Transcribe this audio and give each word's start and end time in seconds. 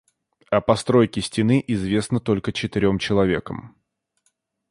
О 0.49 0.61
постройке 0.61 1.21
стены 1.21 1.63
известно 1.67 2.19
только 2.19 2.51
четырём 2.51 2.97
человекам. 2.97 3.75